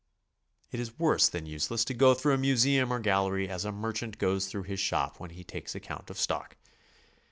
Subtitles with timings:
[0.71, 4.17] It is worse than useless to go through a museum or gallery as a merchant
[4.17, 6.57] goes through his shop when he takes account of stock.